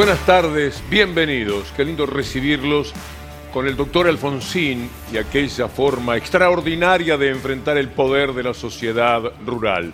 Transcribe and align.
Buenas 0.00 0.24
tardes, 0.24 0.82
bienvenidos. 0.88 1.74
Qué 1.76 1.84
lindo 1.84 2.06
recibirlos 2.06 2.94
con 3.52 3.66
el 3.66 3.76
doctor 3.76 4.06
Alfonsín 4.08 4.88
y 5.12 5.18
aquella 5.18 5.68
forma 5.68 6.16
extraordinaria 6.16 7.18
de 7.18 7.28
enfrentar 7.28 7.76
el 7.76 7.90
poder 7.90 8.32
de 8.32 8.44
la 8.44 8.54
sociedad 8.54 9.20
rural. 9.44 9.92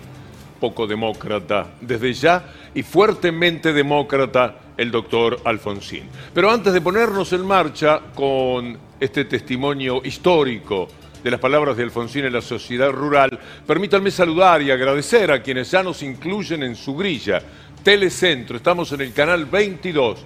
Poco 0.61 0.87
demócrata 0.87 1.73
desde 1.81 2.13
ya 2.13 2.53
y 2.73 2.83
fuertemente 2.83 3.73
demócrata 3.73 4.55
el 4.77 4.91
doctor 4.91 5.41
Alfonsín. 5.43 6.03
Pero 6.33 6.49
antes 6.49 6.71
de 6.71 6.79
ponernos 6.79 7.33
en 7.33 7.45
marcha 7.45 7.99
con 8.15 8.77
este 9.01 9.25
testimonio 9.25 9.99
histórico 10.05 10.87
de 11.21 11.31
las 11.31 11.39
palabras 11.41 11.75
de 11.75 11.83
Alfonsín 11.83 12.23
en 12.23 12.31
la 12.31 12.41
sociedad 12.41 12.91
rural, 12.91 13.37
permítanme 13.65 14.09
saludar 14.09 14.61
y 14.61 14.71
agradecer 14.71 15.31
a 15.33 15.43
quienes 15.43 15.69
ya 15.69 15.83
nos 15.83 16.01
incluyen 16.01 16.63
en 16.63 16.77
su 16.77 16.95
grilla. 16.95 17.41
Telecentro, 17.87 18.57
estamos 18.57 18.91
en 18.91 18.99
el 18.99 19.13
canal 19.13 19.45
22. 19.45 20.19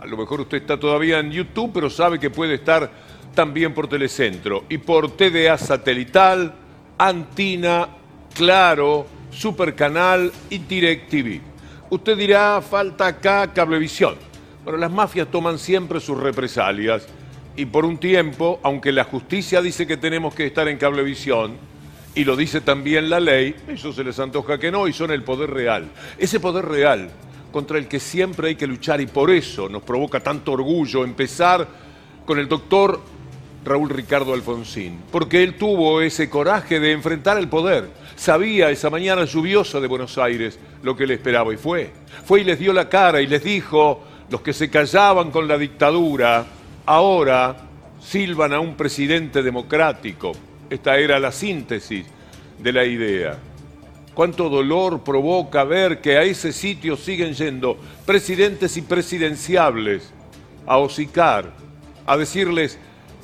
A 0.00 0.06
lo 0.06 0.16
mejor 0.16 0.40
usted 0.40 0.56
está 0.56 0.80
todavía 0.80 1.18
en 1.18 1.30
YouTube, 1.30 1.70
pero 1.74 1.90
sabe 1.90 2.18
que 2.18 2.30
puede 2.30 2.54
estar 2.54 2.90
también 3.34 3.74
por 3.74 3.88
Telecentro 3.88 4.64
y 4.70 4.78
por 4.78 5.10
TDA 5.10 5.58
satelital, 5.58 6.54
Antina, 6.96 7.88
Claro, 8.34 9.06
Supercanal 9.30 10.32
y 10.48 10.56
DirecTV. 10.56 11.42
Usted 11.90 12.16
dirá, 12.16 12.62
falta 12.62 13.08
acá 13.08 13.52
Cablevisión. 13.52 14.14
Bueno, 14.64 14.78
las 14.78 14.90
mafias 14.90 15.30
toman 15.30 15.58
siempre 15.58 16.00
sus 16.00 16.18
represalias 16.18 17.06
y 17.54 17.66
por 17.66 17.84
un 17.84 17.98
tiempo, 17.98 18.60
aunque 18.62 18.92
la 18.92 19.04
justicia 19.04 19.60
dice 19.60 19.86
que 19.86 19.98
tenemos 19.98 20.34
que 20.34 20.46
estar 20.46 20.68
en 20.68 20.78
Cablevisión, 20.78 21.58
y 22.14 22.24
lo 22.24 22.36
dice 22.36 22.60
también 22.60 23.10
la 23.10 23.20
ley, 23.20 23.54
eso 23.68 23.92
se 23.92 24.04
les 24.04 24.18
antoja 24.18 24.58
que 24.58 24.70
no, 24.70 24.86
y 24.86 24.92
son 24.92 25.10
el 25.10 25.22
poder 25.22 25.50
real. 25.50 25.88
Ese 26.18 26.40
poder 26.40 26.66
real 26.66 27.10
contra 27.50 27.78
el 27.78 27.88
que 27.88 28.00
siempre 28.00 28.48
hay 28.48 28.56
que 28.56 28.66
luchar 28.66 29.00
y 29.00 29.06
por 29.06 29.30
eso 29.30 29.68
nos 29.68 29.82
provoca 29.82 30.20
tanto 30.20 30.52
orgullo 30.52 31.04
empezar 31.04 31.66
con 32.24 32.38
el 32.38 32.48
doctor 32.48 33.00
Raúl 33.64 33.90
Ricardo 33.90 34.34
Alfonsín, 34.34 35.00
porque 35.10 35.42
él 35.42 35.54
tuvo 35.54 36.00
ese 36.00 36.28
coraje 36.28 36.80
de 36.80 36.92
enfrentar 36.92 37.38
el 37.38 37.48
poder. 37.48 37.88
Sabía 38.16 38.70
esa 38.70 38.90
mañana 38.90 39.24
lluviosa 39.24 39.80
de 39.80 39.86
Buenos 39.88 40.18
Aires 40.18 40.58
lo 40.82 40.96
que 40.96 41.06
le 41.06 41.14
esperaba 41.14 41.52
y 41.52 41.56
fue. 41.56 41.92
Fue 42.24 42.42
y 42.42 42.44
les 42.44 42.58
dio 42.58 42.72
la 42.72 42.88
cara 42.88 43.20
y 43.20 43.26
les 43.26 43.42
dijo, 43.42 44.04
los 44.30 44.40
que 44.42 44.52
se 44.52 44.70
callaban 44.70 45.30
con 45.30 45.48
la 45.48 45.58
dictadura, 45.58 46.44
ahora 46.86 47.56
silban 48.00 48.52
a 48.52 48.60
un 48.60 48.76
presidente 48.76 49.42
democrático. 49.42 50.32
Esta 50.70 50.96
era 50.98 51.18
la 51.18 51.32
síntesis 51.32 52.06
de 52.58 52.72
la 52.72 52.84
idea. 52.84 53.38
Cuánto 54.14 54.48
dolor 54.48 55.02
provoca 55.02 55.64
ver 55.64 56.00
que 56.00 56.16
a 56.16 56.22
ese 56.22 56.52
sitio 56.52 56.96
siguen 56.96 57.34
yendo 57.34 57.76
presidentes 58.06 58.76
y 58.76 58.82
presidenciables 58.82 60.12
a 60.66 60.78
hocicar, 60.78 61.52
a 62.06 62.16
decirles 62.16 62.78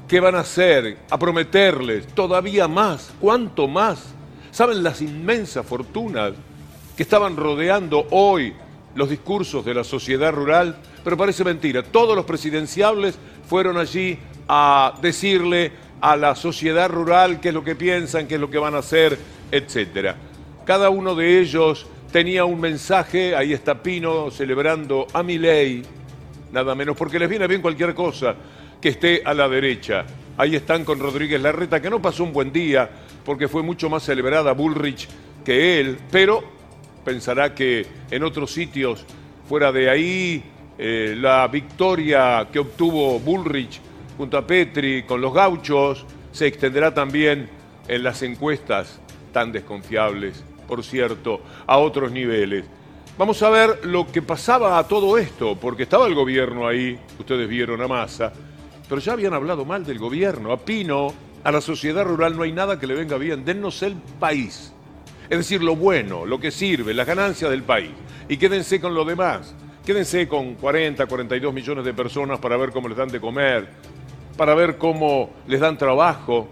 qué 0.08 0.18
van 0.18 0.34
a 0.34 0.40
hacer, 0.40 0.98
a 1.08 1.18
prometerles 1.18 2.06
todavía 2.08 2.66
más, 2.66 3.12
cuánto 3.20 3.68
más. 3.68 4.14
¿Saben 4.50 4.82
las 4.82 5.00
inmensas 5.00 5.64
fortunas 5.64 6.32
que 6.96 7.04
estaban 7.04 7.36
rodeando 7.36 8.08
hoy 8.10 8.52
los 8.96 9.08
discursos 9.08 9.64
de 9.64 9.74
la 9.74 9.84
sociedad 9.84 10.32
rural? 10.32 10.76
Pero 11.04 11.16
parece 11.16 11.44
mentira, 11.44 11.84
todos 11.84 12.16
los 12.16 12.24
presidenciables 12.24 13.16
fueron 13.48 13.76
allí 13.78 14.18
a 14.48 14.94
decirle 15.00 15.70
a 16.00 16.16
la 16.16 16.34
sociedad 16.34 16.88
rural 16.88 17.40
qué 17.40 17.48
es 17.48 17.54
lo 17.54 17.64
que 17.64 17.76
piensan, 17.76 18.26
qué 18.26 18.34
es 18.36 18.40
lo 18.40 18.50
que 18.50 18.58
van 18.58 18.74
a 18.74 18.78
hacer, 18.78 19.18
etcétera. 19.50 20.16
Cada 20.64 20.90
uno 20.90 21.14
de 21.14 21.40
ellos 21.40 21.86
tenía 22.12 22.44
un 22.44 22.60
mensaje, 22.60 23.34
ahí 23.36 23.52
está 23.52 23.82
Pino 23.82 24.30
celebrando 24.30 25.06
a 25.12 25.22
mi 25.22 25.38
ley, 25.38 25.82
nada 26.52 26.74
menos, 26.74 26.96
porque 26.96 27.18
les 27.18 27.28
viene 27.28 27.46
bien 27.46 27.62
cualquier 27.62 27.94
cosa 27.94 28.34
que 28.80 28.90
esté 28.90 29.22
a 29.24 29.34
la 29.34 29.48
derecha. 29.48 30.04
Ahí 30.36 30.56
están 30.56 30.84
con 30.84 30.98
Rodríguez 30.98 31.40
Larreta, 31.40 31.80
que 31.82 31.90
no 31.90 32.00
pasó 32.00 32.24
un 32.24 32.32
buen 32.32 32.52
día, 32.52 32.88
porque 33.24 33.48
fue 33.48 33.62
mucho 33.62 33.90
más 33.90 34.02
celebrada 34.02 34.52
Bullrich 34.52 35.08
que 35.44 35.80
él, 35.80 35.98
pero 36.10 36.42
pensará 37.04 37.54
que 37.54 37.86
en 38.10 38.22
otros 38.22 38.52
sitios 38.52 39.04
fuera 39.48 39.72
de 39.72 39.90
ahí, 39.90 40.42
eh, 40.78 41.14
la 41.18 41.46
victoria 41.48 42.48
que 42.50 42.58
obtuvo 42.58 43.18
Bullrich 43.18 43.80
junto 44.20 44.36
a 44.36 44.46
Petri 44.46 45.04
con 45.04 45.22
los 45.22 45.32
gauchos 45.32 46.04
se 46.30 46.46
extenderá 46.46 46.92
también 46.92 47.48
en 47.88 48.02
las 48.02 48.20
encuestas 48.22 49.00
tan 49.32 49.50
desconfiables, 49.50 50.44
por 50.68 50.84
cierto, 50.84 51.40
a 51.66 51.78
otros 51.78 52.12
niveles. 52.12 52.66
Vamos 53.16 53.42
a 53.42 53.48
ver 53.48 53.86
lo 53.86 54.12
que 54.12 54.20
pasaba 54.20 54.78
a 54.78 54.86
todo 54.86 55.16
esto, 55.16 55.56
porque 55.56 55.84
estaba 55.84 56.06
el 56.06 56.14
gobierno 56.14 56.68
ahí, 56.68 56.98
ustedes 57.18 57.48
vieron 57.48 57.80
a 57.80 57.88
Massa, 57.88 58.30
pero 58.86 59.00
ya 59.00 59.14
habían 59.14 59.32
hablado 59.32 59.64
mal 59.64 59.86
del 59.86 59.98
gobierno, 59.98 60.52
a 60.52 60.58
Pino, 60.58 61.14
a 61.42 61.50
la 61.50 61.62
sociedad 61.62 62.04
rural 62.04 62.36
no 62.36 62.42
hay 62.42 62.52
nada 62.52 62.78
que 62.78 62.86
le 62.86 62.96
venga 62.96 63.16
bien, 63.16 63.42
dennos 63.46 63.82
el 63.82 63.94
país. 63.94 64.74
Es 65.30 65.38
decir, 65.38 65.62
lo 65.62 65.76
bueno, 65.76 66.26
lo 66.26 66.38
que 66.38 66.50
sirve, 66.50 66.92
las 66.92 67.06
ganancias 67.06 67.50
del 67.50 67.62
país. 67.62 67.92
Y 68.28 68.36
quédense 68.36 68.82
con 68.82 68.94
lo 68.94 69.06
demás. 69.06 69.54
Quédense 69.84 70.28
con 70.28 70.56
40, 70.56 71.06
42 71.06 71.54
millones 71.54 71.84
de 71.84 71.94
personas 71.94 72.38
para 72.38 72.58
ver 72.58 72.70
cómo 72.70 72.86
les 72.86 72.98
dan 72.98 73.08
de 73.08 73.18
comer, 73.18 73.66
para 74.36 74.54
ver 74.54 74.78
cómo 74.78 75.30
les 75.46 75.60
dan 75.60 75.76
trabajo. 75.78 76.48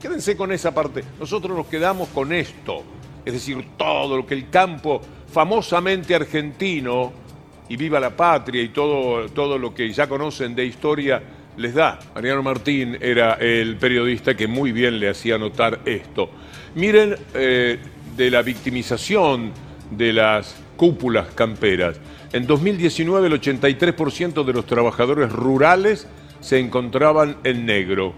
Quédense 0.00 0.36
con 0.36 0.52
esa 0.52 0.74
parte. 0.74 1.02
Nosotros 1.18 1.56
nos 1.56 1.66
quedamos 1.66 2.08
con 2.08 2.32
esto, 2.32 2.82
es 3.24 3.32
decir, 3.32 3.64
todo 3.76 4.16
lo 4.16 4.26
que 4.26 4.34
el 4.34 4.50
campo 4.50 5.00
famosamente 5.32 6.14
argentino, 6.14 7.24
y 7.68 7.76
viva 7.76 7.98
la 8.00 8.10
patria 8.10 8.62
y 8.62 8.68
todo, 8.68 9.28
todo 9.30 9.58
lo 9.58 9.74
que 9.74 9.90
ya 9.92 10.08
conocen 10.08 10.54
de 10.54 10.66
historia, 10.66 11.22
les 11.56 11.74
da. 11.74 11.98
Mariano 12.14 12.42
Martín 12.42 12.98
era 13.00 13.34
el 13.34 13.76
periodista 13.76 14.36
que 14.36 14.46
muy 14.46 14.72
bien 14.72 14.98
le 14.98 15.08
hacía 15.08 15.38
notar 15.38 15.80
esto. 15.84 16.30
Miren 16.74 17.16
eh, 17.34 17.78
de 18.16 18.30
la 18.30 18.42
victimización 18.42 19.52
de 19.90 20.12
las 20.12 20.56
cúpulas 20.76 21.28
camperas. 21.34 21.98
En 22.32 22.46
2019 22.46 23.28
el 23.28 23.40
83% 23.40 24.44
de 24.44 24.52
los 24.52 24.66
trabajadores 24.66 25.30
rurales 25.30 26.08
se 26.44 26.58
encontraban 26.58 27.38
en 27.42 27.64
negro. 27.64 28.12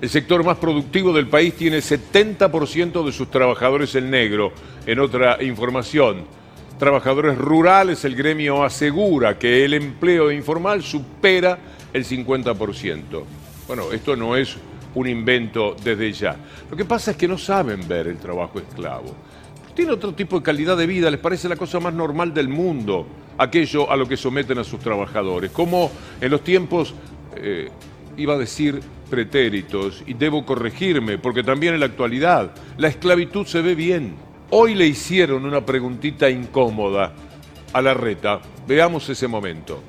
El 0.00 0.08
sector 0.08 0.42
más 0.42 0.56
productivo 0.56 1.12
del 1.12 1.28
país 1.28 1.54
tiene 1.54 1.78
70% 1.78 3.04
de 3.04 3.12
sus 3.12 3.30
trabajadores 3.30 3.94
en 3.94 4.10
negro. 4.10 4.52
En 4.86 4.98
otra 4.98 5.40
información, 5.40 6.24
trabajadores 6.80 7.38
rurales, 7.38 8.04
el 8.04 8.16
gremio 8.16 8.64
asegura 8.64 9.38
que 9.38 9.64
el 9.64 9.74
empleo 9.74 10.32
informal 10.32 10.82
supera 10.82 11.58
el 11.92 12.04
50%. 12.04 13.02
Bueno, 13.68 13.92
esto 13.92 14.16
no 14.16 14.34
es 14.34 14.56
un 14.96 15.06
invento 15.06 15.76
desde 15.84 16.12
ya. 16.12 16.36
Lo 16.68 16.76
que 16.76 16.84
pasa 16.84 17.12
es 17.12 17.16
que 17.16 17.28
no 17.28 17.38
saben 17.38 17.86
ver 17.86 18.08
el 18.08 18.16
trabajo 18.16 18.58
esclavo. 18.58 19.14
Tiene 19.76 19.92
otro 19.92 20.12
tipo 20.12 20.38
de 20.40 20.42
calidad 20.42 20.76
de 20.76 20.88
vida, 20.88 21.08
les 21.08 21.20
parece 21.20 21.48
la 21.48 21.54
cosa 21.54 21.78
más 21.78 21.94
normal 21.94 22.34
del 22.34 22.48
mundo, 22.48 23.06
aquello 23.38 23.88
a 23.88 23.96
lo 23.96 24.08
que 24.08 24.16
someten 24.16 24.58
a 24.58 24.64
sus 24.64 24.80
trabajadores. 24.80 25.52
Como 25.52 25.92
en 26.20 26.32
los 26.32 26.42
tiempos 26.42 26.94
eh, 27.36 27.68
iba 28.16 28.34
a 28.34 28.38
decir 28.38 28.80
pretéritos 29.08 30.02
y 30.06 30.14
debo 30.14 30.46
corregirme, 30.46 31.18
porque 31.18 31.42
también 31.42 31.74
en 31.74 31.80
la 31.80 31.86
actualidad 31.86 32.52
la 32.78 32.88
esclavitud 32.88 33.46
se 33.46 33.60
ve 33.60 33.74
bien. 33.74 34.14
Hoy 34.50 34.74
le 34.74 34.86
hicieron 34.86 35.44
una 35.44 35.64
preguntita 35.64 36.28
incómoda 36.28 37.12
a 37.72 37.82
la 37.82 37.94
reta. 37.94 38.40
Veamos 38.66 39.08
ese 39.08 39.28
momento. 39.28 39.82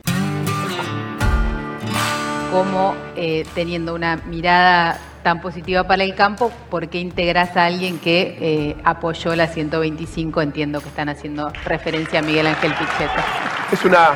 Como 2.51 2.95
eh, 3.15 3.45
teniendo 3.55 3.95
una 3.95 4.17
mirada 4.17 4.99
tan 5.23 5.41
positiva 5.41 5.87
para 5.87 6.03
el 6.03 6.15
campo, 6.15 6.51
¿por 6.69 6.89
qué 6.89 6.99
integras 6.99 7.55
a 7.55 7.65
alguien 7.65 7.99
que 7.99 8.37
eh, 8.39 8.77
apoyó 8.83 9.35
la 9.35 9.47
125? 9.47 10.41
Entiendo 10.41 10.81
que 10.81 10.89
están 10.89 11.09
haciendo 11.09 11.49
referencia 11.63 12.19
a 12.19 12.21
Miguel 12.21 12.47
Ángel 12.47 12.73
Pichetto. 12.73 13.21
Es 13.71 13.85
una 13.85 14.13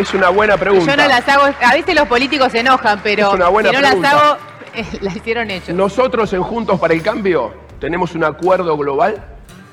es 0.00 0.14
una 0.14 0.30
buena 0.30 0.56
pregunta. 0.56 0.86
Yo 0.86 0.96
no 0.96 1.08
las 1.08 1.28
hago, 1.28 1.44
a 1.44 1.74
veces 1.74 1.94
los 1.94 2.08
políticos 2.08 2.52
se 2.52 2.60
enojan, 2.60 3.00
pero 3.02 3.32
si 3.32 3.38
no 3.38 3.80
las 3.80 4.02
hago, 4.04 4.38
eh, 4.74 4.84
las 5.00 5.14
hicieron 5.14 5.50
ellos. 5.50 5.68
Nosotros 5.70 6.32
en 6.32 6.42
Juntos 6.42 6.80
para 6.80 6.94
el 6.94 7.02
Cambio 7.02 7.52
tenemos 7.78 8.14
un 8.14 8.24
acuerdo 8.24 8.76
global 8.76 9.22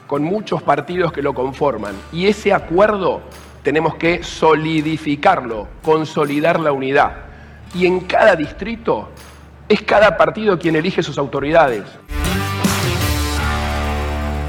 con 0.06 0.24
muchos 0.24 0.62
partidos 0.62 1.12
que 1.12 1.22
lo 1.22 1.34
conforman. 1.34 1.96
Y 2.12 2.28
ese 2.28 2.54
acuerdo 2.54 3.22
tenemos 3.64 3.96
que 3.96 4.24
solidificarlo, 4.24 5.68
consolidar 5.82 6.60
la 6.60 6.72
unidad. 6.72 7.12
Y 7.74 7.86
en 7.86 8.02
cada 8.02 8.36
distrito 8.36 9.10
es 9.68 9.82
cada 9.82 10.18
partido 10.18 10.58
quien 10.58 10.76
elige 10.76 11.04
sus 11.04 11.18
autoridades. 11.18 11.84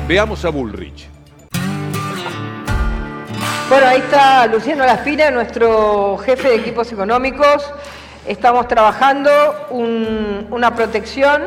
Veamos 0.07 0.45
a 0.45 0.51
Bullrich. 0.51 1.18
Bueno, 3.69 3.87
ahí 3.87 3.99
está 3.99 4.47
Luciano 4.47 4.87
Laspina, 4.87 5.31
nuestro 5.31 6.17
jefe 6.17 6.49
de 6.49 6.55
equipos 6.55 6.91
económicos. 6.91 7.71
Estamos 8.27 8.67
trabajando 8.67 9.31
una 9.69 10.75
protección 10.75 11.43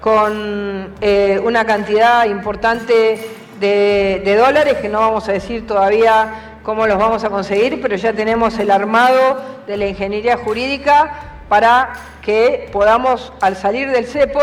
con 0.00 0.94
eh, 1.02 1.38
una 1.44 1.66
cantidad 1.66 2.24
importante 2.24 3.20
de, 3.60 4.36
dólares, 4.38 4.78
que 4.78 4.88
no 4.88 5.00
vamos 5.00 5.28
a 5.28 5.32
decir 5.32 5.66
todavía 5.66 6.58
cómo 6.62 6.86
los 6.86 6.96
vamos 6.96 7.22
a 7.24 7.28
conseguir, 7.28 7.82
pero 7.82 7.96
ya 7.96 8.14
tenemos 8.14 8.58
el 8.58 8.70
armado 8.70 9.38
de 9.66 9.76
la 9.76 9.88
ingeniería 9.88 10.38
jurídica 10.38 11.12
para 11.50 11.92
que 12.22 12.70
podamos, 12.72 13.30
al 13.42 13.56
salir 13.56 13.90
del 13.90 14.06
cepo, 14.06 14.40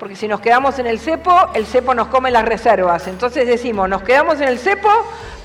porque 0.00 0.16
si 0.16 0.26
nos 0.26 0.40
quedamos 0.40 0.80
en 0.80 0.88
el 0.88 0.98
cepo, 0.98 1.32
el 1.54 1.64
cepo 1.64 1.94
nos 1.94 2.08
come 2.08 2.32
las 2.32 2.44
reservas. 2.44 3.06
Entonces 3.06 3.46
decimos, 3.46 3.88
nos 3.88 4.02
quedamos 4.02 4.40
en 4.40 4.48
el 4.48 4.58
cepo 4.58 4.90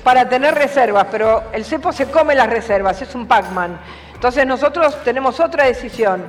para 0.04 0.28
tener 0.28 0.54
reservas, 0.54 1.06
pero 1.10 1.44
el 1.52 1.64
cepo 1.64 1.92
se 1.92 2.06
come 2.06 2.34
las 2.34 2.48
reservas, 2.48 3.00
es 3.02 3.14
un 3.14 3.26
Pac-Man. 3.26 3.78
Entonces 4.14 4.46
nosotros 4.46 4.96
tenemos 5.04 5.40
otra 5.40 5.64
decisión, 5.64 6.24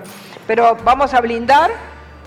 pero 0.48 0.78
vamos 0.84 1.14
a 1.14 1.22
blindar 1.22 1.72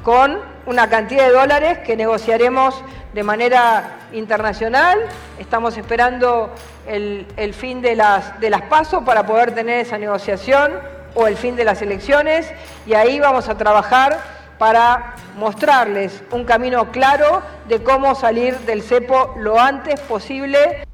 con 0.02 0.38
una 0.66 0.88
cantidad 0.88 1.26
de 1.26 1.32
dólares 1.32 1.78
que 1.78 1.96
negociaremos 1.96 2.82
de 3.12 3.22
manera 3.22 3.96
internacional. 4.12 4.98
Estamos 5.38 5.76
esperando 5.76 6.52
el, 6.86 7.54
fin 7.54 7.80
de 7.80 7.96
las, 7.96 8.38
de 8.40 8.50
las 8.50 8.62
pasos 8.62 9.02
para 9.04 9.26
poder 9.26 9.52
tener 9.54 9.80
esa 9.80 9.98
negociación 9.98 10.72
o 11.14 11.26
el 11.26 11.36
fin 11.36 11.56
de 11.56 11.64
las 11.64 11.82
elecciones 11.82 12.52
y 12.86 12.94
ahí 12.94 13.18
vamos 13.18 13.48
a 13.48 13.56
trabajar 13.56 14.18
para 14.58 15.14
mostrarles 15.36 16.22
un 16.30 16.44
camino 16.44 16.90
claro 16.90 17.42
de 17.68 17.82
cómo 17.82 18.14
salir 18.14 18.58
del 18.60 18.82
cepo 18.82 19.34
lo 19.38 19.60
antes 19.60 20.00
posible. 20.00 20.85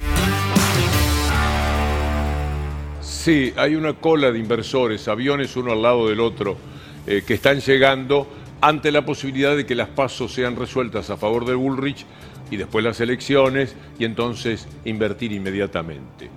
Sí, 3.23 3.53
hay 3.55 3.77
una 3.77 3.93
cola 3.93 4.33
de 4.33 4.41
inversores, 4.41 5.07
aviones 5.07 5.55
uno 5.55 5.71
al 5.71 5.81
lado 5.81 6.09
del 6.09 6.19
otro, 6.19 6.57
eh, 7.07 7.23
que 7.25 7.35
están 7.35 7.61
llegando 7.61 8.27
ante 8.61 8.91
la 8.91 9.07
posibilidad 9.07 9.57
de 9.57 9.65
que 9.65 9.77
las 9.77 9.87
pasos 9.87 10.35
sean 10.35 10.57
resueltas 10.57 11.09
a 11.09 11.17
favor 11.17 11.45
de 11.45 11.55
Bullrich 11.55 12.05
y 12.51 12.57
después 12.57 12.85
las 12.85 13.01
elecciones 13.01 13.77
y 13.97 14.07
entonces 14.07 14.67
invertir 14.85 15.31
inmediatamente. 15.31 16.31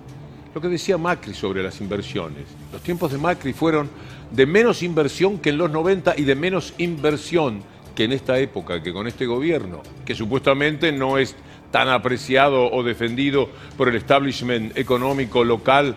Lo 0.54 0.60
que 0.60 0.68
decía 0.68 0.96
Macri 0.96 1.34
sobre 1.34 1.60
las 1.60 1.80
inversiones. 1.80 2.44
Los 2.72 2.82
tiempos 2.82 3.10
de 3.10 3.18
Macri 3.18 3.52
fueron 3.52 3.90
de 4.30 4.46
menos 4.46 4.84
inversión 4.84 5.40
que 5.40 5.50
en 5.50 5.58
los 5.58 5.72
90 5.72 6.14
y 6.16 6.22
de 6.22 6.36
menos 6.36 6.72
inversión 6.78 7.64
que 7.96 8.04
en 8.04 8.12
esta 8.12 8.38
época, 8.38 8.80
que 8.80 8.92
con 8.92 9.08
este 9.08 9.26
gobierno, 9.26 9.82
que 10.04 10.14
supuestamente 10.14 10.92
no 10.92 11.18
es 11.18 11.34
tan 11.72 11.88
apreciado 11.88 12.70
o 12.70 12.84
defendido 12.84 13.48
por 13.76 13.88
el 13.88 13.96
establishment 13.96 14.78
económico 14.78 15.42
local 15.42 15.96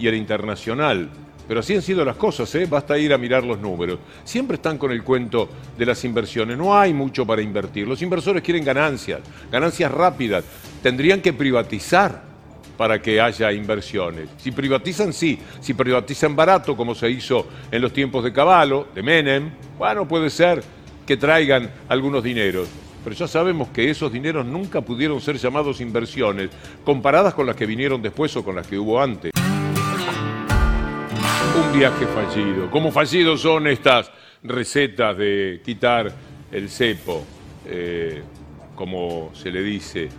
y 0.00 0.08
el 0.08 0.14
internacional. 0.14 1.08
Pero 1.46 1.60
así 1.60 1.74
han 1.74 1.82
sido 1.82 2.04
las 2.04 2.14
cosas, 2.14 2.54
¿eh? 2.54 2.66
basta 2.70 2.96
ir 2.96 3.12
a 3.12 3.18
mirar 3.18 3.42
los 3.42 3.58
números. 3.58 3.98
Siempre 4.22 4.54
están 4.54 4.78
con 4.78 4.92
el 4.92 5.02
cuento 5.02 5.48
de 5.76 5.84
las 5.84 6.04
inversiones, 6.04 6.56
no 6.56 6.78
hay 6.78 6.94
mucho 6.94 7.26
para 7.26 7.42
invertir. 7.42 7.88
Los 7.88 8.00
inversores 8.02 8.42
quieren 8.42 8.64
ganancias, 8.64 9.20
ganancias 9.50 9.90
rápidas. 9.90 10.44
Tendrían 10.80 11.20
que 11.20 11.32
privatizar 11.32 12.22
para 12.76 13.02
que 13.02 13.20
haya 13.20 13.52
inversiones. 13.52 14.28
Si 14.38 14.52
privatizan, 14.52 15.12
sí. 15.12 15.40
Si 15.60 15.74
privatizan 15.74 16.36
barato, 16.36 16.76
como 16.76 16.94
se 16.94 17.10
hizo 17.10 17.48
en 17.70 17.82
los 17.82 17.92
tiempos 17.92 18.22
de 18.22 18.32
Caballo, 18.32 18.86
de 18.94 19.02
Menem, 19.02 19.50
bueno, 19.76 20.06
puede 20.06 20.30
ser 20.30 20.62
que 21.04 21.16
traigan 21.16 21.68
algunos 21.88 22.22
dineros. 22.22 22.68
Pero 23.02 23.16
ya 23.16 23.26
sabemos 23.26 23.70
que 23.70 23.90
esos 23.90 24.12
dineros 24.12 24.46
nunca 24.46 24.82
pudieron 24.82 25.20
ser 25.20 25.36
llamados 25.36 25.80
inversiones, 25.80 26.50
comparadas 26.84 27.34
con 27.34 27.44
las 27.44 27.56
que 27.56 27.66
vinieron 27.66 28.00
después 28.00 28.36
o 28.36 28.44
con 28.44 28.54
las 28.54 28.68
que 28.68 28.78
hubo 28.78 29.00
antes 29.00 29.29
viaje 31.80 32.06
fallido. 32.08 32.70
¿Cómo 32.70 32.92
fallidos 32.92 33.40
son 33.40 33.66
estas 33.66 34.10
recetas 34.42 35.16
de 35.16 35.62
quitar 35.64 36.12
el 36.52 36.68
cepo, 36.68 37.24
eh, 37.64 38.20
como 38.74 39.30
se 39.32 39.50
le 39.50 39.62
dice? 39.62 40.10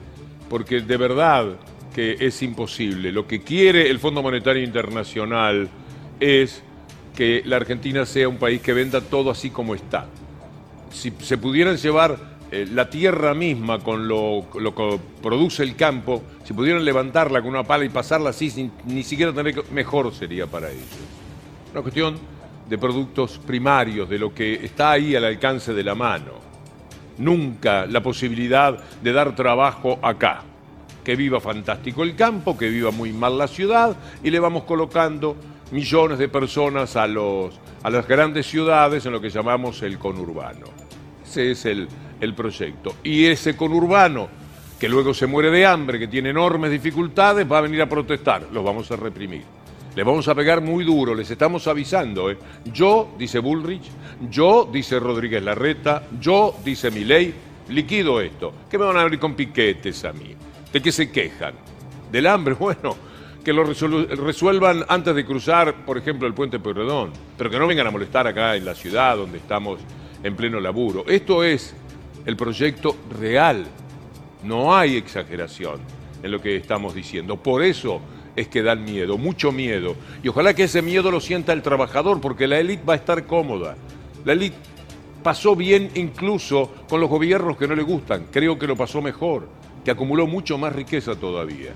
Porque 0.49 0.81
de 0.81 0.97
verdad 0.97 1.49
que 1.93 2.17
es 2.19 2.41
imposible. 2.41 3.11
Lo 3.11 3.27
que 3.27 3.43
quiere 3.43 3.91
el 3.91 3.99
Fondo 3.99 4.23
Monetario 4.23 4.63
Internacional 4.63 5.69
es 6.19 6.63
que 7.15 7.43
la 7.45 7.57
Argentina 7.57 8.07
sea 8.07 8.27
un 8.27 8.37
país 8.37 8.59
que 8.59 8.73
venda 8.73 8.99
todo 8.99 9.29
así 9.29 9.51
como 9.51 9.75
está. 9.75 10.07
Si 10.91 11.13
se 11.21 11.37
pudieran 11.37 11.77
llevar 11.77 12.39
eh, 12.51 12.67
la 12.71 12.89
tierra 12.89 13.35
misma 13.35 13.77
con 13.77 14.07
lo, 14.07 14.47
que 14.51 14.99
produce 15.21 15.61
el 15.61 15.75
campo, 15.75 16.23
si 16.43 16.53
pudieran 16.53 16.83
levantarla 16.83 17.39
con 17.39 17.51
una 17.51 17.65
pala 17.65 17.85
y 17.85 17.89
pasarla 17.89 18.31
así 18.31 18.49
sin 18.49 18.71
ni 18.87 19.03
siquiera 19.03 19.31
tener 19.31 19.63
mejor 19.71 20.11
sería 20.11 20.47
para 20.47 20.71
ellos 20.71 21.10
una 21.71 21.81
cuestión 21.81 22.18
de 22.69 22.77
productos 22.77 23.38
primarios, 23.38 24.09
de 24.09 24.19
lo 24.19 24.33
que 24.33 24.65
está 24.65 24.91
ahí 24.91 25.15
al 25.15 25.25
alcance 25.25 25.73
de 25.73 25.83
la 25.83 25.95
mano. 25.95 26.33
Nunca 27.18 27.85
la 27.85 28.01
posibilidad 28.01 28.77
de 29.01 29.13
dar 29.13 29.35
trabajo 29.35 30.00
acá. 30.01 30.44
Que 31.03 31.15
viva 31.15 31.39
fantástico 31.39 32.03
el 32.03 32.15
campo, 32.15 32.57
que 32.57 32.69
viva 32.69 32.91
muy 32.91 33.12
mal 33.12 33.38
la 33.38 33.47
ciudad 33.47 33.95
y 34.23 34.29
le 34.29 34.39
vamos 34.39 34.63
colocando 34.63 35.35
millones 35.71 36.19
de 36.19 36.29
personas 36.29 36.95
a, 36.95 37.07
las 37.07 38.07
grandes 38.07 38.45
ciudades 38.45 39.06
en 39.06 39.12
lo 39.13 39.21
que 39.21 39.29
llamamos 39.29 39.81
el 39.81 39.97
conurbano. 39.97 40.68
Ese 41.25 41.51
es 41.51 41.65
el, 41.65 41.88
el 42.19 42.33
proyecto. 42.35 42.95
Y 43.03 43.25
ese 43.25 43.56
conurbano, 43.57 44.29
que 44.79 44.88
luego 44.88 45.13
se 45.13 45.25
muere 45.25 45.50
de 45.50 45.65
hambre, 45.65 45.97
que 45.97 46.07
tiene 46.07 46.29
enormes 46.29 46.69
dificultades, 46.69 47.50
va 47.51 47.57
a 47.57 47.62
venir 47.62 47.81
a 47.81 47.89
protestar. 47.89 48.47
Los 48.51 48.63
vamos 48.63 48.91
a 48.91 48.95
reprimir. 48.95 49.60
Le 49.93 50.03
vamos 50.03 50.25
a 50.29 50.35
pegar 50.35 50.61
muy 50.61 50.85
duro, 50.85 51.13
les 51.13 51.29
estamos 51.29 51.67
avisando. 51.67 52.31
¿eh? 52.31 52.38
Yo, 52.65 53.13
dice 53.17 53.39
Bullrich, 53.39 53.83
yo, 54.29 54.69
dice 54.71 54.99
Rodríguez 54.99 55.43
Larreta, 55.43 56.03
yo, 56.19 56.55
dice 56.63 56.89
Milei, 56.91 57.33
liquido 57.67 58.21
esto. 58.21 58.53
¿Qué 58.69 58.77
me 58.77 58.85
van 58.85 58.97
a 58.97 59.01
abrir 59.01 59.19
con 59.19 59.35
piquetes 59.35 60.05
a 60.05 60.13
mí? 60.13 60.33
¿De 60.71 60.81
qué 60.81 60.91
se 60.93 61.11
quejan? 61.11 61.53
¿Del 62.11 62.27
hambre? 62.27 62.55
Bueno, 62.59 62.95
que 63.43 63.51
lo 63.51 63.63
resuelvan 63.63 64.85
antes 64.88 65.15
de 65.15 65.25
cruzar, 65.25 65.83
por 65.83 65.97
ejemplo, 65.97 66.27
el 66.27 66.33
puente 66.33 66.59
Pueyrredón, 66.59 67.11
pero 67.37 67.49
que 67.49 67.59
no 67.59 67.67
vengan 67.67 67.87
a 67.87 67.91
molestar 67.91 68.27
acá 68.27 68.55
en 68.55 68.63
la 68.63 68.75
ciudad 68.75 69.17
donde 69.17 69.39
estamos 69.39 69.79
en 70.23 70.35
pleno 70.35 70.59
laburo. 70.59 71.03
Esto 71.07 71.44
es 71.44 71.75
el 72.25 72.37
proyecto 72.37 72.95
real. 73.19 73.65
No 74.44 74.75
hay 74.75 74.95
exageración 74.95 75.79
en 76.23 76.31
lo 76.31 76.39
que 76.39 76.55
estamos 76.55 76.94
diciendo. 76.94 77.35
Por 77.35 77.63
eso 77.63 77.99
es 78.36 78.48
que 78.48 78.62
dan 78.62 78.83
miedo, 78.83 79.18
mucho 79.18 79.51
miedo. 79.51 79.95
Y 80.24 80.28
ojalá 80.28 80.54
que 80.54 80.63
ese 80.63 80.81
miedo 80.81 81.12
lo 81.12 81.19
sienta 81.19 81.54
el 81.54 81.62
trabajador, 81.62 82.22
porque 82.22 82.48
la 82.48 82.60
élite 82.60 82.83
va 82.83 82.94
a 82.94 82.98
estar 82.98 83.25
cómoda. 83.25 83.75
La 84.25 84.33
élite 84.33 84.57
pasó 85.24 85.56
bien 85.56 85.92
incluso 85.95 86.72
con 86.89 87.00
los 87.00 87.10
gobiernos 87.10 87.57
que 87.57 87.68
no 87.68 87.75
le 87.75 87.83
gustan. 87.83 88.28
Creo 88.31 88.57
que 88.57 88.68
lo 88.68 88.75
pasó 88.75 89.01
mejor, 89.01 89.48
que 89.83 89.92
acumuló 89.92 90.28
mucho 90.28 90.57
más 90.57 90.74
riqueza 90.74 91.16
todavía. 91.16 91.72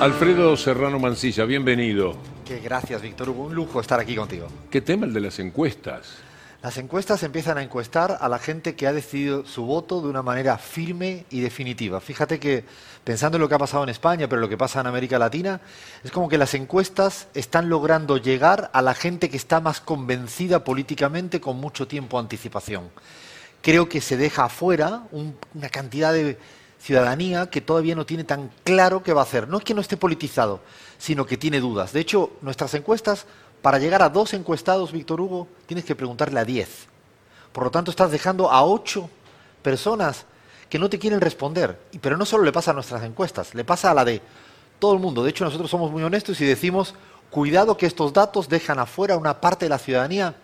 Alfredo 0.00 0.56
Serrano 0.56 0.98
Mancilla, 0.98 1.44
bienvenido. 1.46 2.16
Qué 2.44 2.60
gracias, 2.60 3.00
Víctor 3.00 3.30
Hugo. 3.30 3.44
Un 3.44 3.54
lujo 3.54 3.80
estar 3.80 3.98
aquí 3.98 4.14
contigo. 4.14 4.46
¿Qué 4.70 4.80
tema 4.80 5.06
el 5.06 5.12
de 5.12 5.20
las 5.20 5.38
encuestas? 5.38 6.18
Las 6.62 6.78
encuestas 6.78 7.22
empiezan 7.22 7.58
a 7.58 7.62
encuestar 7.62 8.18
a 8.20 8.28
la 8.28 8.38
gente 8.38 8.74
que 8.74 8.86
ha 8.86 8.92
decidido 8.92 9.44
su 9.44 9.64
voto 9.64 10.00
de 10.00 10.08
una 10.08 10.22
manera 10.22 10.56
firme 10.58 11.26
y 11.30 11.40
definitiva. 11.40 12.00
Fíjate 12.00 12.40
que 12.40 12.64
pensando 13.04 13.36
en 13.36 13.42
lo 13.42 13.48
que 13.48 13.54
ha 13.54 13.58
pasado 13.58 13.84
en 13.84 13.90
España, 13.90 14.28
pero 14.28 14.40
lo 14.40 14.48
que 14.48 14.56
pasa 14.56 14.80
en 14.80 14.86
América 14.86 15.18
Latina, 15.18 15.60
es 16.02 16.10
como 16.10 16.28
que 16.28 16.38
las 16.38 16.54
encuestas 16.54 17.28
están 17.34 17.68
logrando 17.68 18.16
llegar 18.16 18.70
a 18.72 18.82
la 18.82 18.94
gente 18.94 19.28
que 19.28 19.36
está 19.36 19.60
más 19.60 19.80
convencida 19.80 20.64
políticamente 20.64 21.40
con 21.40 21.58
mucho 21.58 21.86
tiempo 21.86 22.18
anticipación. 22.18 22.90
Creo 23.62 23.88
que 23.88 24.00
se 24.00 24.16
deja 24.16 24.44
afuera 24.44 25.02
una 25.12 25.68
cantidad 25.68 26.12
de 26.12 26.38
ciudadanía 26.80 27.50
que 27.50 27.60
todavía 27.60 27.94
no 27.94 28.06
tiene 28.06 28.24
tan 28.24 28.50
claro 28.64 29.02
qué 29.02 29.12
va 29.12 29.20
a 29.20 29.24
hacer. 29.24 29.48
No 29.48 29.58
es 29.58 29.64
que 29.64 29.74
no 29.74 29.80
esté 29.80 29.96
politizado, 29.96 30.60
sino 30.98 31.26
que 31.26 31.36
tiene 31.36 31.60
dudas. 31.60 31.92
De 31.92 32.00
hecho, 32.00 32.32
nuestras 32.42 32.74
encuestas 32.74 33.26
para 33.66 33.80
llegar 33.80 34.00
a 34.00 34.08
dos 34.08 34.32
encuestados, 34.32 34.92
Víctor 34.92 35.20
Hugo, 35.20 35.48
tienes 35.66 35.84
que 35.84 35.96
preguntarle 35.96 36.38
a 36.38 36.44
diez. 36.44 36.86
Por 37.50 37.64
lo 37.64 37.70
tanto, 37.72 37.90
estás 37.90 38.12
dejando 38.12 38.48
a 38.48 38.64
ocho 38.64 39.10
personas 39.60 40.24
que 40.70 40.78
no 40.78 40.88
te 40.88 41.00
quieren 41.00 41.20
responder. 41.20 41.76
Pero 42.00 42.16
no 42.16 42.24
solo 42.24 42.44
le 42.44 42.52
pasa 42.52 42.70
a 42.70 42.74
nuestras 42.74 43.02
encuestas, 43.02 43.56
le 43.56 43.64
pasa 43.64 43.90
a 43.90 43.94
la 43.94 44.04
de 44.04 44.22
todo 44.78 44.94
el 44.94 45.00
mundo. 45.00 45.24
De 45.24 45.30
hecho, 45.30 45.42
nosotros 45.42 45.68
somos 45.68 45.90
muy 45.90 46.04
honestos 46.04 46.40
y 46.40 46.44
decimos, 46.44 46.94
cuidado 47.28 47.76
que 47.76 47.86
estos 47.86 48.12
datos 48.12 48.48
dejan 48.48 48.78
afuera 48.78 49.16
una 49.16 49.40
parte 49.40 49.64
de 49.64 49.70
la 49.70 49.78
ciudadanía 49.78 50.36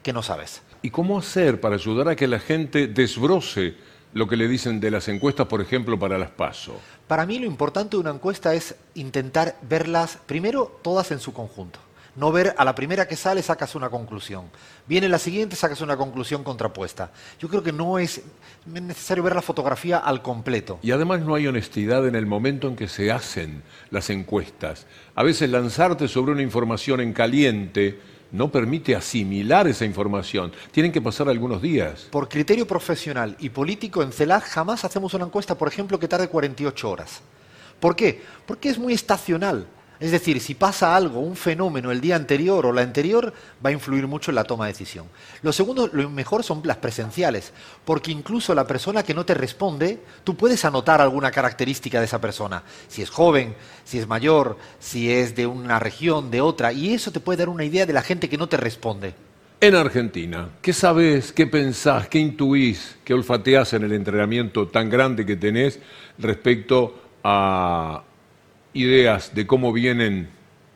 que 0.00 0.12
no 0.12 0.22
sabes. 0.22 0.62
¿Y 0.80 0.90
cómo 0.90 1.18
hacer 1.18 1.60
para 1.60 1.74
ayudar 1.74 2.06
a 2.06 2.14
que 2.14 2.28
la 2.28 2.38
gente 2.38 2.86
desbroce 2.86 3.74
lo 4.12 4.28
que 4.28 4.36
le 4.36 4.46
dicen 4.46 4.78
de 4.78 4.92
las 4.92 5.08
encuestas, 5.08 5.48
por 5.48 5.60
ejemplo, 5.60 5.98
para 5.98 6.16
las 6.16 6.30
PASO? 6.30 6.76
Para 7.08 7.26
mí 7.26 7.40
lo 7.40 7.46
importante 7.46 7.96
de 7.96 8.02
una 8.02 8.10
encuesta 8.10 8.54
es 8.54 8.76
intentar 8.94 9.56
verlas, 9.62 10.18
primero, 10.26 10.78
todas 10.80 11.10
en 11.10 11.18
su 11.18 11.32
conjunto. 11.32 11.80
No 12.18 12.32
ver 12.32 12.52
a 12.58 12.64
la 12.64 12.74
primera 12.74 13.06
que 13.06 13.14
sale 13.14 13.42
sacas 13.42 13.76
una 13.76 13.90
conclusión. 13.90 14.46
Viene 14.88 15.08
la 15.08 15.20
siguiente, 15.20 15.54
sacas 15.54 15.80
una 15.82 15.96
conclusión 15.96 16.42
contrapuesta. 16.42 17.12
Yo 17.38 17.48
creo 17.48 17.62
que 17.62 17.70
no 17.70 17.96
es 18.00 18.22
necesario 18.66 19.22
ver 19.22 19.36
la 19.36 19.40
fotografía 19.40 19.98
al 19.98 20.20
completo. 20.20 20.80
Y 20.82 20.90
además 20.90 21.20
no 21.20 21.36
hay 21.36 21.46
honestidad 21.46 22.08
en 22.08 22.16
el 22.16 22.26
momento 22.26 22.66
en 22.66 22.74
que 22.74 22.88
se 22.88 23.12
hacen 23.12 23.62
las 23.90 24.10
encuestas. 24.10 24.86
A 25.14 25.22
veces 25.22 25.48
lanzarte 25.48 26.08
sobre 26.08 26.32
una 26.32 26.42
información 26.42 27.00
en 27.00 27.12
caliente 27.12 28.00
no 28.32 28.50
permite 28.50 28.96
asimilar 28.96 29.68
esa 29.68 29.84
información. 29.84 30.50
Tienen 30.72 30.90
que 30.90 31.00
pasar 31.00 31.28
algunos 31.28 31.62
días. 31.62 32.08
Por 32.10 32.28
criterio 32.28 32.66
profesional 32.66 33.36
y 33.38 33.50
político, 33.50 34.02
en 34.02 34.10
CELAC 34.10 34.42
jamás 34.42 34.84
hacemos 34.84 35.14
una 35.14 35.26
encuesta, 35.26 35.56
por 35.56 35.68
ejemplo, 35.68 36.00
que 36.00 36.08
tarde 36.08 36.26
48 36.26 36.90
horas 36.90 37.22
¿Por 37.78 37.94
qué? 37.94 38.22
Porque 38.44 38.70
es 38.70 38.78
muy 38.78 38.92
estacional. 38.92 39.66
Es 40.00 40.12
decir, 40.12 40.40
si 40.40 40.54
pasa 40.54 40.94
algo, 40.94 41.18
un 41.18 41.34
fenómeno 41.34 41.90
el 41.90 42.00
día 42.00 42.14
anterior 42.14 42.64
o 42.66 42.72
la 42.72 42.82
anterior, 42.82 43.32
va 43.64 43.70
a 43.70 43.72
influir 43.72 44.06
mucho 44.06 44.30
en 44.30 44.36
la 44.36 44.44
toma 44.44 44.66
de 44.66 44.72
decisión. 44.72 45.06
Lo 45.42 45.52
segundo, 45.52 45.90
lo 45.92 46.08
mejor 46.08 46.44
son 46.44 46.62
las 46.64 46.76
presenciales, 46.76 47.52
porque 47.84 48.12
incluso 48.12 48.54
la 48.54 48.66
persona 48.66 49.02
que 49.02 49.14
no 49.14 49.24
te 49.24 49.34
responde, 49.34 49.98
tú 50.22 50.36
puedes 50.36 50.64
anotar 50.64 51.00
alguna 51.00 51.32
característica 51.32 51.98
de 51.98 52.06
esa 52.06 52.20
persona, 52.20 52.62
si 52.86 53.02
es 53.02 53.10
joven, 53.10 53.56
si 53.84 53.98
es 53.98 54.06
mayor, 54.06 54.56
si 54.78 55.10
es 55.10 55.34
de 55.34 55.46
una 55.46 55.80
región, 55.80 56.30
de 56.30 56.40
otra, 56.40 56.72
y 56.72 56.94
eso 56.94 57.10
te 57.10 57.20
puede 57.20 57.38
dar 57.38 57.48
una 57.48 57.64
idea 57.64 57.84
de 57.84 57.92
la 57.92 58.02
gente 58.02 58.28
que 58.28 58.38
no 58.38 58.48
te 58.48 58.56
responde. 58.56 59.14
En 59.60 59.74
Argentina, 59.74 60.50
¿qué 60.62 60.72
sabes, 60.72 61.32
qué 61.32 61.48
pensás, 61.48 62.06
qué 62.06 62.20
intuís, 62.20 62.96
qué 63.04 63.14
olfateás 63.14 63.72
en 63.72 63.82
el 63.82 63.92
entrenamiento 63.92 64.68
tan 64.68 64.88
grande 64.88 65.26
que 65.26 65.34
tenés 65.34 65.80
respecto 66.18 66.94
a 67.24 68.04
ideas 68.72 69.34
de 69.34 69.46
cómo 69.46 69.72
vienen 69.72 70.28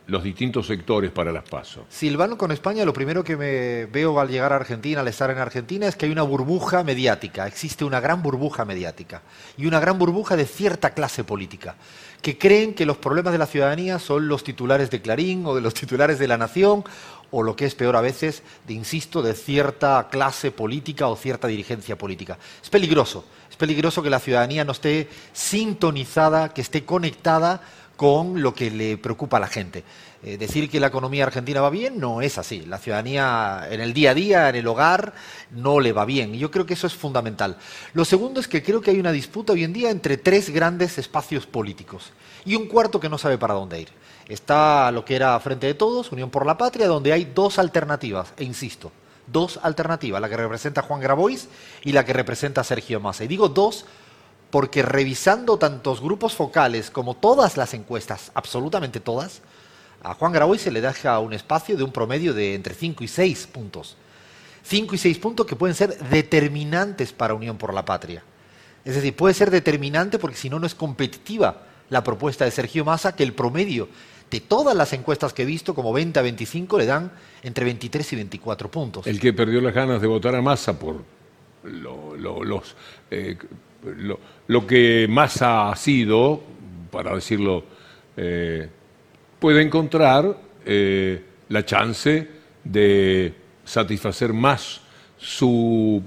los 0.07 0.23
distintos 0.23 0.67
sectores 0.67 1.11
para 1.11 1.31
las 1.31 1.47
PASO. 1.47 1.85
Silvano 1.89 2.37
con 2.37 2.51
España, 2.51 2.83
lo 2.83 2.93
primero 2.93 3.23
que 3.23 3.37
me 3.37 3.85
veo 3.85 4.19
al 4.19 4.27
llegar 4.27 4.51
a 4.51 4.57
Argentina, 4.57 4.99
al 4.99 5.07
estar 5.07 5.29
en 5.31 5.37
Argentina, 5.37 5.87
es 5.87 5.95
que 5.95 6.05
hay 6.05 6.11
una 6.11 6.23
burbuja 6.23 6.83
mediática, 6.83 7.47
existe 7.47 7.85
una 7.85 8.01
gran 8.01 8.21
burbuja 8.21 8.65
mediática 8.65 9.21
y 9.57 9.65
una 9.65 9.79
gran 9.79 9.97
burbuja 9.97 10.35
de 10.35 10.45
cierta 10.45 10.93
clase 10.93 11.23
política, 11.23 11.75
que 12.21 12.37
creen 12.37 12.73
que 12.73 12.85
los 12.85 12.97
problemas 12.97 13.31
de 13.31 13.39
la 13.39 13.45
ciudadanía 13.45 13.97
son 13.97 14.27
los 14.27 14.43
titulares 14.43 14.89
de 14.89 15.01
Clarín 15.01 15.45
o 15.45 15.55
de 15.55 15.61
los 15.61 15.73
titulares 15.73 16.19
de 16.19 16.27
La 16.27 16.37
Nación 16.37 16.83
o 17.31 17.41
lo 17.41 17.55
que 17.55 17.65
es 17.65 17.73
peor 17.73 17.95
a 17.95 18.01
veces, 18.01 18.43
de, 18.67 18.73
insisto, 18.73 19.23
de 19.23 19.33
cierta 19.33 20.07
clase 20.11 20.51
política 20.51 21.07
o 21.07 21.15
cierta 21.15 21.47
dirigencia 21.47 21.97
política. 21.97 22.37
Es 22.61 22.69
peligroso, 22.69 23.25
es 23.49 23.55
peligroso 23.55 24.03
que 24.03 24.11
la 24.11 24.19
ciudadanía 24.19 24.63
no 24.65 24.73
esté 24.73 25.09
sintonizada, 25.31 26.53
que 26.53 26.61
esté 26.61 26.85
conectada 26.85 27.61
con 28.03 28.41
lo 28.41 28.53
que 28.53 28.69
le 28.69 28.97
preocupa 28.97 29.37
a 29.37 29.39
la 29.39 29.47
gente. 29.47 29.81
Eh, 30.23 30.37
decir 30.37 30.69
que 30.69 30.81
la 30.81 30.87
economía 30.87 31.23
argentina 31.23 31.61
va 31.61 31.69
bien 31.69 32.01
no 32.01 32.21
es 32.21 32.37
así. 32.37 32.65
La 32.65 32.77
ciudadanía 32.77 33.65
en 33.71 33.79
el 33.79 33.93
día 33.93 34.11
a 34.11 34.13
día, 34.13 34.49
en 34.49 34.55
el 34.55 34.67
hogar, 34.67 35.13
no 35.51 35.79
le 35.79 35.93
va 35.93 36.03
bien. 36.03 36.35
Y 36.35 36.39
yo 36.39 36.51
creo 36.51 36.65
que 36.65 36.73
eso 36.73 36.85
es 36.85 36.93
fundamental. 36.93 37.55
Lo 37.93 38.03
segundo 38.03 38.41
es 38.41 38.49
que 38.49 38.61
creo 38.61 38.81
que 38.81 38.91
hay 38.91 38.99
una 38.99 39.13
disputa 39.13 39.53
hoy 39.53 39.63
en 39.63 39.71
día 39.71 39.89
entre 39.89 40.17
tres 40.17 40.49
grandes 40.49 40.97
espacios 40.97 41.45
políticos 41.45 42.11
y 42.43 42.55
un 42.55 42.67
cuarto 42.67 42.99
que 42.99 43.07
no 43.07 43.17
sabe 43.17 43.37
para 43.37 43.53
dónde 43.53 43.79
ir. 43.79 43.89
Está 44.27 44.91
lo 44.91 45.05
que 45.05 45.15
era 45.15 45.39
Frente 45.39 45.67
de 45.67 45.73
Todos, 45.73 46.11
Unión 46.11 46.29
por 46.29 46.45
la 46.45 46.57
Patria, 46.57 46.87
donde 46.87 47.13
hay 47.13 47.31
dos 47.33 47.57
alternativas, 47.57 48.33
e 48.35 48.43
insisto, 48.43 48.91
dos 49.27 49.61
alternativas, 49.63 50.19
la 50.19 50.27
que 50.27 50.35
representa 50.35 50.81
Juan 50.81 50.99
Grabois 50.99 51.47
y 51.85 51.93
la 51.93 52.03
que 52.03 52.11
representa 52.11 52.65
Sergio 52.65 52.99
Massa. 52.99 53.23
Y 53.23 53.29
digo 53.29 53.47
dos 53.47 53.85
porque 54.53 54.83
revisando 54.83 55.57
tantos 55.57 55.99
grupos 55.99 56.35
focales 56.35 56.91
como 56.91 57.15
todas 57.15 57.57
las 57.57 57.73
encuestas, 57.73 58.31
absolutamente 58.35 58.99
todas, 58.99 59.41
a 60.03 60.13
Juan 60.13 60.31
Grabois 60.31 60.61
se 60.61 60.69
le 60.69 60.79
deja 60.79 61.17
un 61.17 61.33
espacio 61.33 61.75
de 61.75 61.83
un 61.83 61.91
promedio 61.91 62.35
de 62.35 62.53
entre 62.53 62.75
5 62.75 63.03
y 63.03 63.07
6 63.07 63.47
puntos. 63.47 63.97
5 64.61 64.93
y 64.93 64.97
6 64.99 65.17
puntos 65.17 65.47
que 65.47 65.55
pueden 65.55 65.75
ser 65.75 65.97
determinantes 66.07 67.13
para 67.13 67.33
Unión 67.33 67.57
por 67.57 67.73
la 67.73 67.83
Patria. 67.83 68.21
Es 68.85 68.93
decir, 68.93 69.15
puede 69.15 69.33
ser 69.33 69.49
determinante 69.49 70.19
porque 70.19 70.37
si 70.37 70.51
no, 70.51 70.59
no 70.59 70.67
es 70.67 70.75
competitiva 70.75 71.63
la 71.89 72.03
propuesta 72.03 72.45
de 72.45 72.51
Sergio 72.51 72.85
Massa, 72.85 73.15
que 73.15 73.23
el 73.23 73.33
promedio 73.33 73.89
de 74.29 74.39
todas 74.39 74.77
las 74.77 74.93
encuestas 74.93 75.33
que 75.33 75.41
he 75.41 75.45
visto, 75.45 75.73
como 75.73 75.91
20 75.91 76.19
a 76.19 76.21
25, 76.21 76.77
le 76.77 76.85
dan 76.85 77.11
entre 77.41 77.65
23 77.65 78.13
y 78.13 78.15
24 78.17 78.69
puntos. 78.69 79.07
El 79.07 79.19
que 79.19 79.33
perdió 79.33 79.61
las 79.61 79.73
ganas 79.73 79.99
de 79.99 80.05
votar 80.05 80.35
a 80.35 80.43
Massa 80.43 80.77
por 80.77 80.97
los 81.63 82.75
eh, 83.09 83.35
lo, 84.47 84.67
que 84.67 85.07
más 85.09 85.41
ha 85.41 85.75
sido, 85.75 86.41
para 86.91 87.15
decirlo, 87.15 87.63
eh, 88.17 88.69
puede 89.39 89.61
encontrar 89.61 90.37
eh, 90.65 91.23
la 91.49 91.65
chance 91.65 92.27
de 92.63 93.33
satisfacer 93.65 94.33
más 94.33 94.81
su 95.17 96.01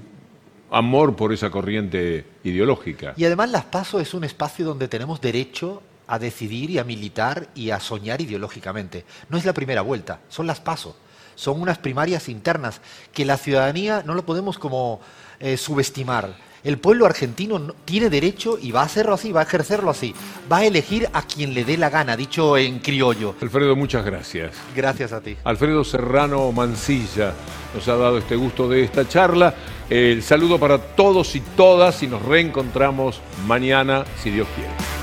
amor 0.71 1.15
por 1.15 1.33
esa 1.33 1.49
corriente 1.49 2.25
ideológica. 2.43 3.13
Y 3.17 3.25
además 3.25 3.51
las 3.51 3.65
PASO 3.65 3.99
es 3.99 4.13
un 4.13 4.23
espacio 4.23 4.65
donde 4.65 4.87
tenemos 4.87 5.21
derecho 5.21 5.81
a 6.07 6.19
decidir 6.19 6.69
y 6.71 6.77
a 6.77 6.83
militar 6.83 7.49
y 7.55 7.69
a 7.71 7.79
soñar 7.79 8.21
ideológicamente. 8.21 9.05
No 9.29 9.37
es 9.37 9.45
la 9.45 9.53
primera 9.53 9.81
vuelta, 9.81 10.21
son 10.29 10.47
las 10.47 10.59
PASO. 10.59 10.95
Son 11.35 11.61
unas 11.61 11.77
primarias 11.77 12.29
internas 12.29 12.81
que 13.13 13.23
la 13.23 13.37
ciudadanía 13.37 14.01
no 14.03 14.15
lo 14.15 14.25
podemos 14.25 14.57
como 14.57 14.99
eh, 15.39 15.55
subestimar 15.55 16.35
el 16.67 16.79
pueblo 16.79 17.05
argentino 17.05 17.73
tiene 17.85 18.09
derecho 18.09 18.59
y 18.61 18.71
va 18.71 18.81
a 18.81 18.85
hacerlo 18.85 19.13
así, 19.13 19.31
va 19.31 19.39
a 19.39 19.43
ejercerlo 19.43 19.89
así. 19.89 20.13
Va 20.51 20.57
a 20.57 20.65
elegir 20.65 21.07
a 21.13 21.21
quien 21.21 21.53
le 21.53 21.63
dé 21.63 21.77
la 21.77 21.89
gana, 21.89 22.17
dicho 22.17 22.57
en 22.57 22.79
criollo. 22.79 23.35
Alfredo, 23.41 23.73
muchas 23.77 24.03
gracias. 24.03 24.53
Gracias 24.75 25.13
a 25.13 25.21
ti. 25.21 25.37
Alfredo 25.45 25.85
Serrano 25.85 26.51
Mancilla 26.51 27.33
nos 27.73 27.87
ha 27.87 27.95
dado 27.95 28.17
este 28.17 28.35
gusto 28.35 28.67
de 28.67 28.83
esta 28.83 29.07
charla. 29.07 29.55
El 29.89 30.21
saludo 30.21 30.59
para 30.59 30.77
todos 30.77 31.37
y 31.37 31.39
todas 31.39 32.03
y 32.03 32.07
nos 32.07 32.21
reencontramos 32.21 33.21
mañana, 33.47 34.03
si 34.21 34.29
Dios 34.29 34.47
quiere. 34.53 34.96